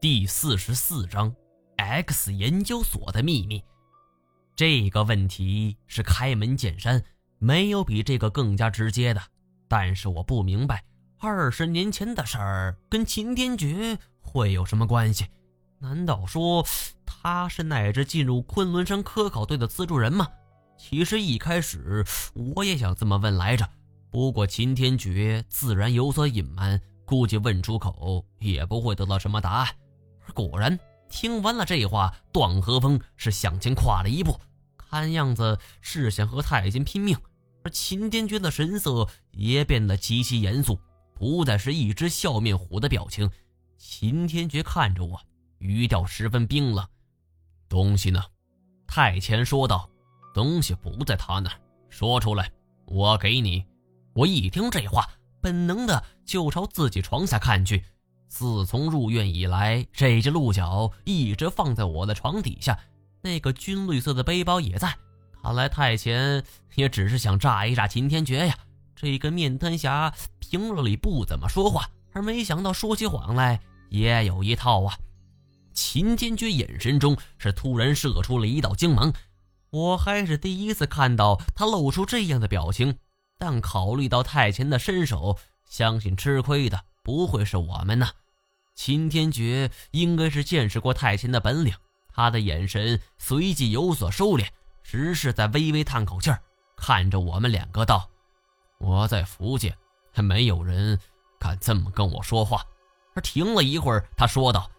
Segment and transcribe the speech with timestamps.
[0.00, 1.34] 第四十四章
[1.76, 3.64] ：X 研究所的秘密。
[4.54, 7.02] 这个问题是开门见山，
[7.40, 9.20] 没有比这个更加直接的。
[9.66, 10.84] 但是我不明白，
[11.18, 15.26] 二十年前的事儿跟秦天觉会有什么关系？
[15.80, 16.64] 难道说
[17.04, 20.28] 他是乃至进入昆仑山科考队的资助人吗？
[20.76, 22.04] 其实一开始
[22.54, 23.68] 我也想这么问来着，
[24.12, 29.68] 不过秦天觉自然有所隐瞒，估计问出口也不会得到什么答案。
[30.32, 30.78] 果然，
[31.08, 34.40] 听完了这话，段和风是向前跨了一步，
[34.76, 37.16] 看样子是想和太监拼命。
[37.64, 40.80] 而秦天爵的神色也变得极其严肃，
[41.14, 43.30] 不再是一只笑面虎的表情。
[43.76, 45.20] 秦天觉看着我，
[45.58, 46.86] 语调十分冰冷
[47.68, 48.22] ：“东西呢？”
[48.86, 49.90] 太前说道
[50.32, 52.50] ：“东西不在他那儿，说出来，
[52.86, 53.64] 我给你。”
[54.14, 55.08] 我一听这话，
[55.40, 57.84] 本能的就朝自己床下看去。
[58.28, 62.78] 自从入院以来，这只鹿角一直放在我的床底下。
[63.22, 64.96] 那个军绿色的背包也在。
[65.42, 66.44] 看来太前
[66.74, 68.56] 也只是想炸一炸秦天觉呀。
[68.94, 74.98] 这个面瘫侠平日里不怎么说话，而没想到说起谎来也有一套啊。
[75.72, 79.12] 秦天觉眼神中是突然射出了一道精芒。
[79.70, 82.96] 我还是第一次看到他露出这样的表情。
[83.38, 86.84] 但考虑到太前的身手，相信吃亏的。
[87.04, 88.10] 不会是我们呐？
[88.78, 91.74] 秦天觉应该是见识过太前的本领，
[92.14, 94.46] 他的眼神随即有所收敛，
[94.84, 96.40] 只是在微微叹口气儿，
[96.76, 98.08] 看着我们两个道
[98.78, 99.76] ：“我在福建，
[100.12, 100.96] 还没有人
[101.40, 102.64] 敢这么跟我说话。”
[103.16, 104.70] 而停了一会儿，他说道：“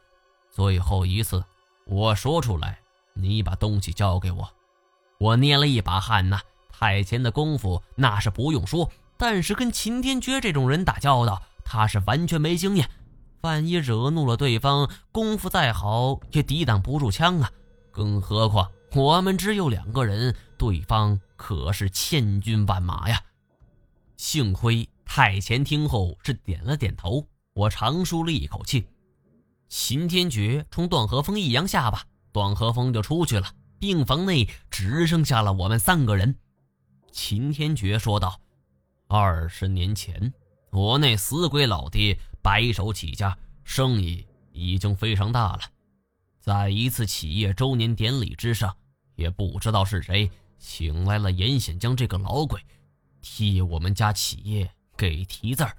[0.50, 1.44] 最后一次，
[1.86, 2.80] 我说出来，
[3.14, 4.50] 你把东西交给我。”
[5.20, 6.39] 我捏了一把汗呐，
[6.72, 11.44] 太前的功夫那是不用说，但是跟秦天觉这种人打交道。
[11.72, 12.89] 他是完全没经验，
[13.42, 17.52] 万一惹怒了对方，功夫再好也抵挡不住枪啊！
[17.92, 23.22] 更何况我们只有两个人，对方可是千军万马呀！
[24.17, 28.88] 幸亏太前听后是点了点头，我长舒了一口气。
[29.70, 33.54] 秦天觉冲段和风一扬下巴，段和风就出去了。
[33.80, 36.36] 病房内只剩下了我们三个人。
[37.11, 38.42] 秦天觉说道
[39.08, 40.33] ：“二十年前。”
[40.71, 45.61] 我那死鬼老爹白手起家，生意已经非常大了。
[46.39, 48.76] 在一次企业周年典礼之上，
[49.16, 52.60] 也不知道是谁请来了严显江这个老鬼，
[53.22, 55.76] 替我们家企业给题字儿。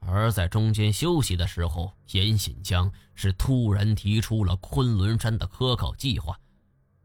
[0.00, 6.38] 而在中间休息的时候，严显江是突然提出了昆仑山的科考计划。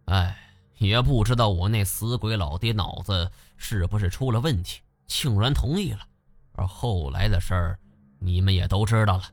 [0.05, 0.37] 哎，
[0.77, 6.07] 也不知道我那死鬼老爹脑子是不是出了问题，竟然同意了。
[6.53, 7.79] 而后来的事儿，
[8.23, 9.23] 你们也都知道了。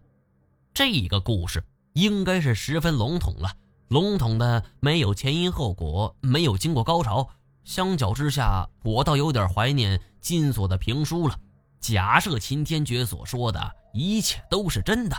[0.75, 1.63] 这个故事
[1.93, 3.53] 应该是十分笼统了，
[3.89, 7.29] 笼统的没有前因后果，没有经过高潮。
[7.65, 11.39] 相较之下，我倒有点怀念金锁的评书了。
[11.79, 15.17] 假设秦天觉所说的一切都是真的，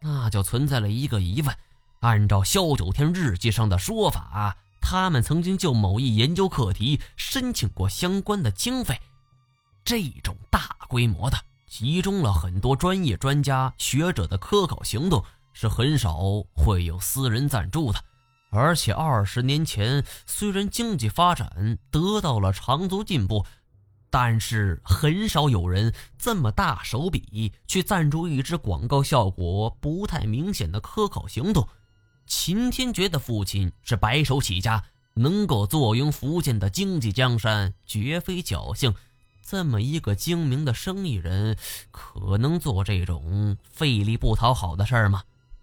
[0.00, 1.56] 那就存在了一个疑问：
[2.00, 9.00] 按照萧九天日记上的说法，他们曾经就某一研究课题申请过相关的经费。
[9.84, 11.36] 这种大规模的、
[11.72, 15.24] 集中了很多专业专家学者的科考行动，
[15.54, 16.18] 是很少
[16.52, 17.98] 会有私人赞助的。
[18.50, 23.46] 而且二十年前，虽然经济发展得到了长足进步，
[24.10, 31.66] 但是很少有人这么大手笔去赞助一支广告效果不太明显的科考行动。
[32.26, 34.84] 秦天觉的父亲是白手起家，
[35.14, 38.94] 能够坐拥福建的经济江山，绝非侥幸。
[39.52, 41.58] 这么一个精明的生意人，
[41.90, 45.22] 可能做这种费力不讨好的事儿吗？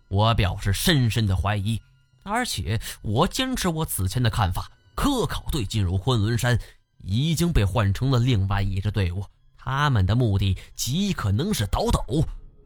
[0.09, 1.81] 我表示深深的怀疑。
[2.21, 6.59] 而且我坚持我此前的看法：科考队进入昆仑山，
[6.99, 9.25] 已经被换成了另外一支队伍。
[9.57, 12.23] 他们的目的极可能是倒斗，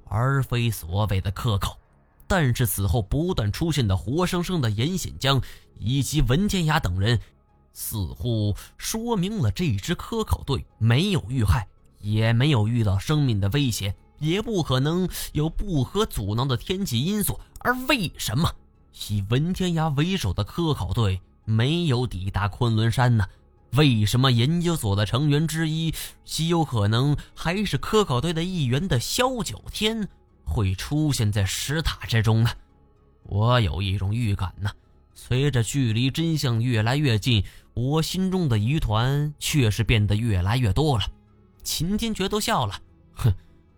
[0.09, 1.79] 而非所谓的科考。
[2.27, 5.41] 但是此后不断出现的活生生的严显江
[5.79, 7.17] 以及文天涯等人。
[7.73, 11.67] 似乎说明了这支科考队没有遇害，
[11.99, 17.39] 也没有遇到生命的威胁，也不可能有不可阻挠的天气因素。
[17.59, 18.53] 而为什么
[19.09, 23.25] 以文天涯为首的科考队没有抵达昆仑山呢？
[23.75, 25.91] 为什么研究所的成员之一，
[26.23, 30.07] 极有可能还是科考队的一员的萧九天，
[30.43, 32.51] 会出现在石塔之中呢？
[33.23, 34.69] 我有一种预感呢。
[35.13, 37.43] 随着距离真相越来越近，
[37.73, 41.05] 我心中的疑团却是变得越来越多了。
[41.63, 42.73] 秦天觉都笑了，
[43.13, 43.33] 哼，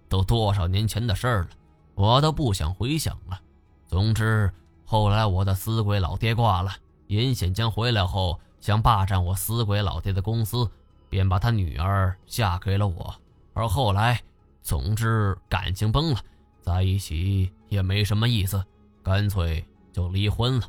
[0.09, 1.49] 都多少年前的事儿了，
[1.93, 3.39] 我都不想回想了。
[3.85, 4.51] 总之，
[4.85, 6.71] 后来我的死鬼老爹挂了，
[7.07, 10.69] 尹显江回来后想霸占我死鬼老爹的公司，
[11.09, 13.15] 便把他女儿嫁给了我。
[13.53, 14.21] 而后来，
[14.61, 16.19] 总之感情崩了，
[16.61, 18.65] 在一起也没什么意思，
[19.03, 20.67] 干脆就离婚了。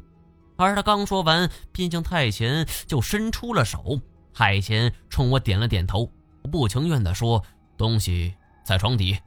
[0.57, 4.01] 而他刚说完，便向太前就伸出了手。
[4.33, 6.11] 太前冲我点了点头，
[6.51, 7.43] 不情愿地说
[7.77, 9.19] ：“东西在床底。”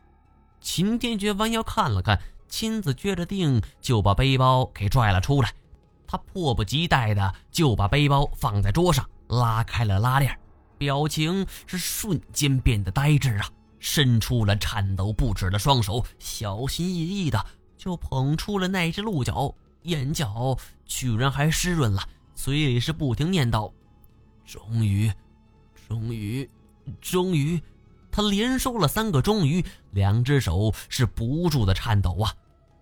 [0.62, 5.54] 秦天觉弯腰看了看，亲自撅着腚就把背包给拽了出来。
[6.06, 10.38] 他迫不及待的就把背包放在桌上，拉开了拉链，
[10.78, 13.48] 表情是瞬间变得呆滞啊！
[13.80, 17.46] 伸出了颤抖不止的双手，小心翼翼的
[17.78, 19.54] 就捧出了那只鹿角，
[19.84, 22.02] 眼角居然还湿润了，
[22.36, 23.72] 嘴里是不停念叨。
[24.46, 25.12] 终于，
[25.88, 26.50] 终于，
[27.00, 27.62] 终于，
[28.12, 32.34] 他连说了三个“终于”，两只手是不住的颤抖啊，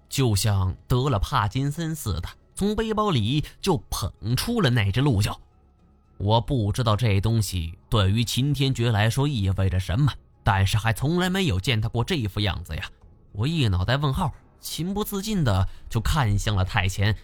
[0.08, 5.40] 就像得了帕金森似的，从背包里就捧出了那只鹿角。
[6.18, 10.12] 我不知道这东西对于秦天觉来说意味着什么，
[10.44, 12.90] 但是还从来没有见他过这副样子呀。
[13.34, 17.16] 我一脑袋问号，情不自禁的就看向了太前，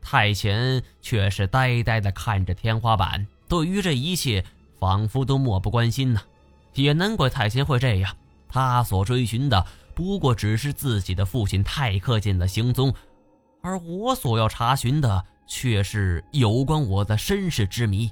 [0.00, 3.26] 太前却是呆呆的看着天花板。
[3.48, 4.44] 对于这一切，
[4.78, 6.20] 仿佛都漠不关心呢。
[6.74, 8.16] 也难怪太监会这样。
[8.48, 12.94] 他所追寻的不过只是自己的父亲太克剑的行踪，
[13.62, 18.10] 而我所要查询的却是有关我的身世之谜。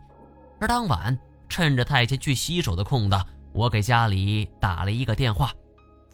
[0.58, 1.18] 而当晚，
[1.48, 5.52] 趁着太监去洗手的空档，我给家里打了一个电话。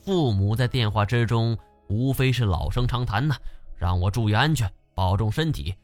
[0.04, 1.58] 父母在电话之中
[1.88, 3.36] 无非是老生常谈呢，
[3.76, 5.74] 让我注意安全，保重身体。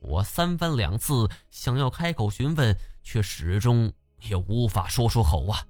[0.00, 3.92] 我三番两次想要开口询问，却始终
[4.22, 5.62] 也无法说出口啊！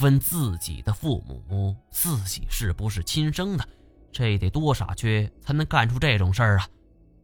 [0.00, 3.68] 问自己的父母，自己是不是亲生的？
[4.10, 6.68] 这得多傻缺才能干出这种事儿啊！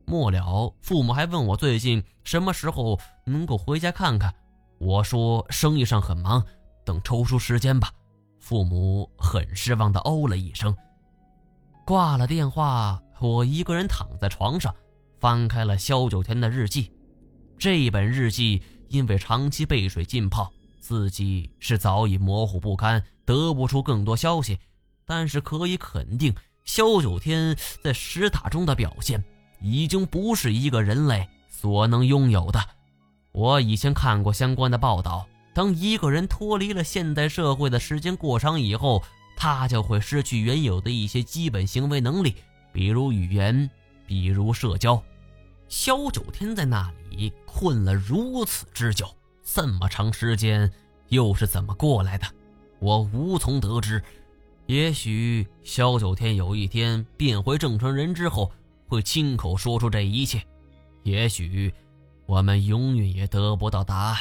[0.04, 4.34] 末了，父母还问我最近什么时候能够回家看看。
[4.78, 6.44] 我说生意上很忙，
[6.84, 7.90] 等抽出时间吧。
[8.38, 10.76] 父母很失望的哦了一声，
[11.84, 13.00] 挂了电话。
[13.20, 14.74] 我一个人躺在床上。
[15.20, 16.92] 翻开了萧九天的日记，
[17.56, 24.58] 这本日记因为长期被水浸泡，字迹是早已模糊不堪，得不出更多消息。
[25.06, 26.34] 但是可以肯定，
[26.66, 29.24] 萧九天在石塔中的表现
[29.62, 32.60] 已经不是一个人类所能拥有的。
[33.32, 39.02] 我以前看过相关的报道，当一个人脱离了现代社会的时间过长以后，
[39.36, 42.34] 他就会失去原有的一些基本行为能力，
[42.72, 43.68] 比如语言，
[44.06, 45.02] 比如社交。
[45.68, 49.06] 萧九天在那里困了如此之久，
[49.42, 50.70] 这么长时间
[51.08, 52.26] 又是怎么过来的？
[52.78, 54.02] 我无从得知。
[54.66, 58.52] 也许萧九天有一天变回正常人之后，
[58.86, 60.42] 会亲口说出这一切。
[61.02, 61.72] 也许
[62.26, 64.18] 我们永远也得不到答案。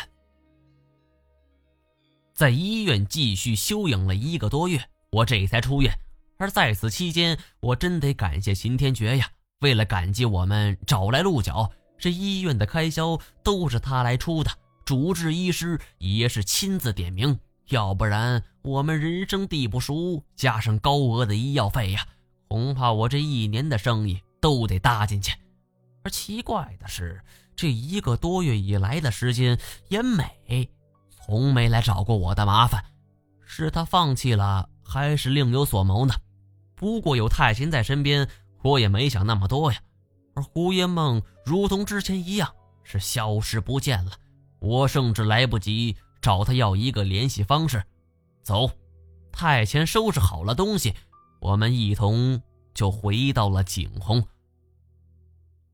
[2.33, 4.83] 在医院继续休养了一个多月，
[5.13, 5.97] 我这才出院。
[6.37, 9.29] 而在此期间，我真得感谢秦天爵呀。
[9.61, 14.51] 为了感激我们找来鹿角，这医院的开销都是他来出的，
[14.83, 17.39] 主治医师也是亲自点名，
[17.69, 22.05] 要不然我们人生地不熟，加上高额的医药费呀，
[22.49, 25.31] 恐怕我这一年的生意都得搭进去。
[26.03, 27.23] 而奇怪的是，
[27.55, 30.67] 这一个多月以来的时间，严美
[31.09, 32.83] 从没来找过我的麻烦，
[33.45, 36.13] 是他放弃了，还是另有所谋呢？
[36.75, 38.29] 不过有太秦在身边。
[38.61, 39.79] 我也没想那么多呀，
[40.35, 44.11] 而胡烟梦如同之前一样是消失不见了，
[44.59, 47.83] 我甚至来不及找他要一个联系方式。
[48.41, 48.71] 走，
[49.33, 50.93] 太前收拾好了东西，
[51.41, 52.39] 我们一同
[52.73, 54.23] 就回到了景洪。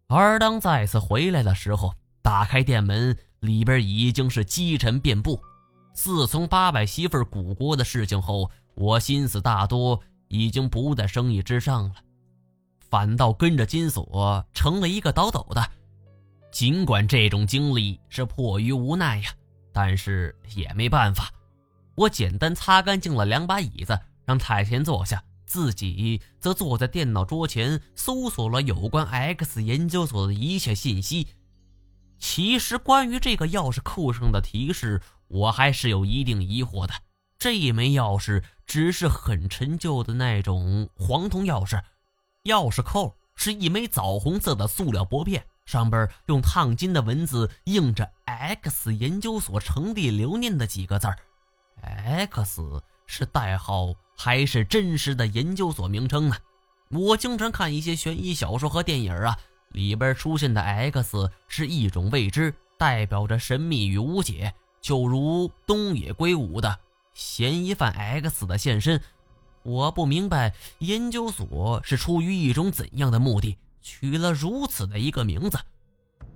[0.08, 5.40] 而当再次回来的时候，打开店门，里边已经是积尘遍布。
[5.94, 8.50] 自从八百媳妇古锅的事情后，
[8.80, 11.96] 我心思大多已经不在生意之上了。
[12.90, 15.70] 反倒跟着金锁成了一个倒斗的，
[16.50, 19.30] 尽管这种经历是迫于无奈呀，
[19.74, 21.30] 但是也没办法。
[21.94, 31.28] 我简单擦干净了两把椅子，让太田坐下，自己则坐在电脑桌前搜索了有关 X 研究所的一切信息。
[32.18, 36.94] 其实关于这个钥匙扣上的提示，我还是有一定疑惑的。
[37.38, 41.82] 这一枚钥匙只是很陈旧的那种黄铜钥匙。
[42.44, 51.18] 钥匙扣是一枚枣红色的塑料薄片，上边用烫金的文字印着 “X 研究所成立留念”的几个字儿。
[51.82, 52.62] X
[53.08, 56.36] 是代号还是真实的研究所名称呢？
[56.92, 59.36] 我经常看一些悬疑小说和电影啊，
[59.70, 66.80] 里边出现的 X 是一种未知，代表着神秘与无解，就如东野圭吾的
[67.20, 69.02] 嫌疑犯 X 的现身。
[69.64, 75.60] 我不明白研究所是出于一种怎样的目的，取了如此的一个名字。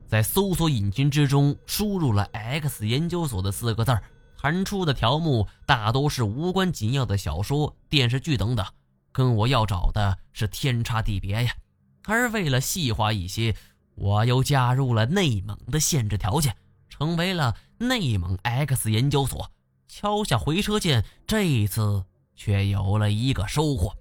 [0.06, 4.04] 在搜索引擎之中输入了 “X 研究所”的四个字儿
[4.38, 8.66] 弹出的条目大多是无关紧要的小说、电视剧等等，
[9.14, 11.56] 跟我要找的是天差地别呀。
[12.04, 13.56] 而为了细化一些，
[13.96, 16.54] 我又加入了内蒙的限制条件，
[16.90, 19.50] 成为了内蒙 X 研究所。
[19.96, 22.04] 敲下回车键，这一次
[22.36, 23.96] 却有了一个收获，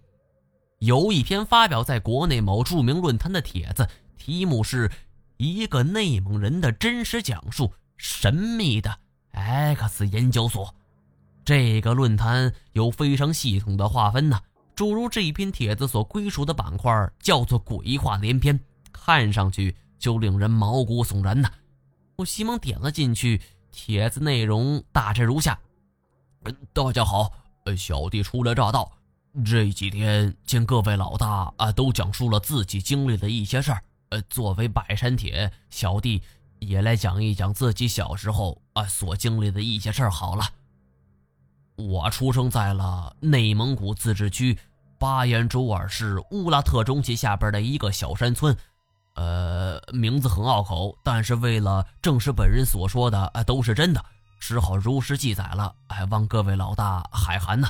[0.78, 4.90] 有一篇发表在国内某著名论坛的帖子，题目是
[5.37, 8.99] 一个内蒙人的真实讲述，神秘的。
[9.32, 10.75] X 研究所，
[11.44, 14.40] 这个论坛有非常系统的划分呢。
[14.75, 18.58] 诸如这一篇帖子所归属的板块叫做“鬼话连篇”，
[18.90, 21.50] 看上去就令人毛骨悚然呢。
[22.16, 25.58] 我急忙点了进去，帖子内容大致如下：
[26.72, 27.30] 大家好，
[27.76, 28.90] 小弟初来乍到，
[29.44, 36.22] 这几天见各位老大啊都讲述了自己经历的一些事儿，呃，作为百山铁，小弟。
[36.58, 40.11] 也来讲一讲自己小时候啊所经历的一些事儿。
[40.11, 40.44] 好了，
[41.75, 44.56] 我出生在了内蒙古自治区
[44.96, 48.56] 巴彦淖尔市乌拉特中旗下边的一个小山村，
[49.14, 54.04] 呃，名字很拗口，但是为了证实本人所说的啊都是真的，
[54.42, 57.68] 只好如实记载了，还望各位老大海涵呢。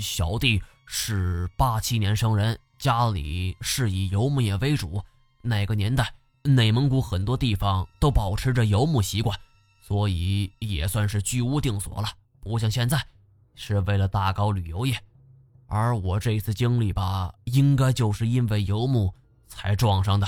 [0.00, 5.04] 小弟是八七年生人，家里是以游牧业为主，
[5.42, 6.10] 那个年代。
[6.42, 9.38] 内蒙古很多地方都保持着游牧习惯，
[9.82, 12.08] 所以也算是居无定所了。
[12.40, 13.06] 不像现在，
[13.54, 14.98] 是为了大搞旅游业。
[15.66, 19.12] 而我这次经历吧，应该就是因为游牧
[19.46, 20.26] 才撞上的。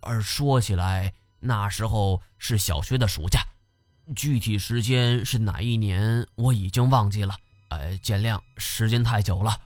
[0.00, 3.42] 而说起来，那时候是小学的暑假，
[4.14, 7.34] 具体时间是哪一年我已经忘记了。
[7.68, 9.56] 呃，见谅，时间太久了。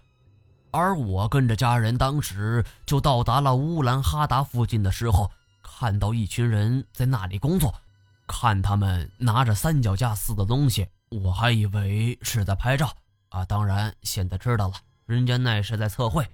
[0.70, 5.30] 而我跟着家人当时就到达了乌兰哈达附近的时候。
[5.66, 7.74] 看到一群人在那里工作，
[8.28, 12.94] 看他们拿着三脚架似的东西，我还以为是在拍照
[13.30, 13.44] 啊。
[13.46, 14.74] 当然，现在知道了，
[15.06, 16.24] 人家那是在测绘。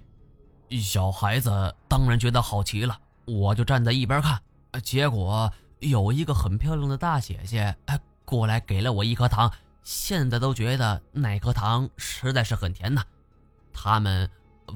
[0.79, 4.39] 小孩子当然觉得好奇了，我就站在一边看。
[4.83, 5.51] 结果
[5.81, 13.03] 有一个很漂亮的大姐姐，哎，过来给了我一颗糖，现在都觉得那颗糖实在是很甜呢。
[13.73, 14.29] 他们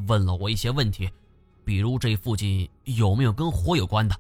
[0.08, 1.12] 问了我一些问题，
[1.64, 4.16] 比如这附近有没有跟火有关的。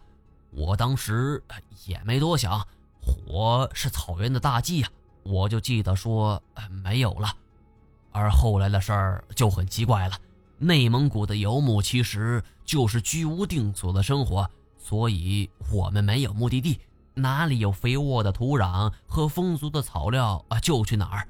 [0.51, 1.44] 我当时
[1.86, 2.65] 也没多想，
[3.01, 4.89] 火是草原的大忌呀，
[5.24, 6.42] 我就记得说
[6.84, 7.36] 没有了。
[8.12, 10.15] 而后来的事儿就很奇怪了，
[10.60, 14.48] 内蒙古的游牧其实就是居无定所的生活，
[14.86, 16.80] 所以我们没有目的地，
[17.15, 21.27] 哪里有肥沃的土壤和丰足的草料啊，就去哪儿。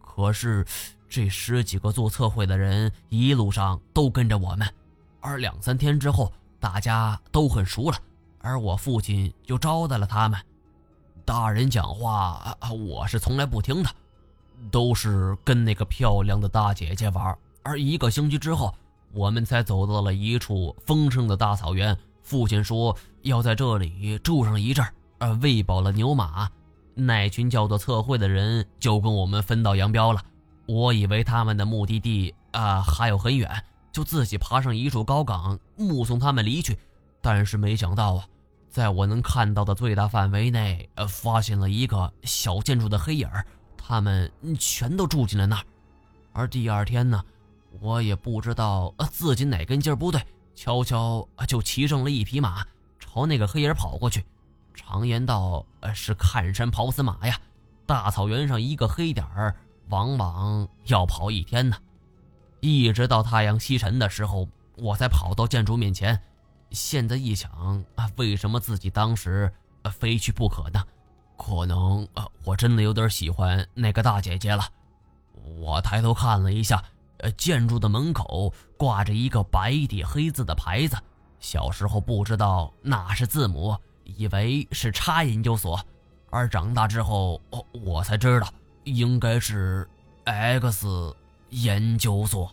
[0.00, 0.66] 可是
[1.08, 4.68] 这十几个做测绘的人一路上都跟着我们，
[5.20, 7.96] 而两三天之后，大家都很熟了。
[8.40, 10.40] 而我父亲就招待了他们，
[11.24, 13.90] 大人讲话，我是从来不听的，
[14.68, 17.38] 都是跟那个漂亮的大姐姐玩。
[17.62, 18.74] 而一个星期之后，
[19.12, 21.96] 我们才走到了一处丰盛的大草原。
[22.26, 26.50] 父亲说要在这里住上一阵儿，呃，喂饱了牛马，
[26.92, 30.20] 那群叫做测绘的人就跟我们分道扬镳了。
[30.66, 33.48] 我以为他们的目的地啊还有很远，
[33.92, 36.76] 就自己爬上一处高岗，目送他们离去。
[37.20, 38.26] 但是没想到啊。
[38.68, 44.28] 在我能看到的最大范围内，呃，发现了一个小建筑的黑影儿，他们
[44.58, 45.64] 全都住进了那儿。
[46.32, 47.22] 而第二天呢，
[47.80, 50.20] 我也不知道自己哪根筋不对，
[50.56, 52.66] 悄悄就骑上了一匹马，
[52.98, 54.24] 朝那个黑影跑过去。
[54.74, 57.38] 常言道，呃，是看山跑死马呀。
[57.84, 59.54] 大草原上一个黑点儿，
[59.90, 61.76] 往往要跑一天呢。
[62.60, 64.48] 一直到太阳西沉的时候，
[64.78, 66.20] 我才跑到建筑面前。
[66.70, 69.52] 现在一想啊，为什么自己当时
[69.92, 70.82] 非去不可呢？
[71.36, 74.64] 可能啊，我真的有点喜欢那个大姐姐了。
[75.58, 76.82] 我抬头看了一下，
[77.18, 80.96] 呃，建筑的门口挂着一个白底黑字的牌子。
[81.38, 85.78] 小时候不知道那是字母，以为是差研究所，
[86.30, 88.48] 而长大之后哦，我才知道
[88.84, 89.88] 应该是
[90.24, 91.14] X
[91.50, 92.50] 研究所。